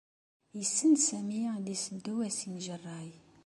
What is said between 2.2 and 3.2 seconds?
asinjerray.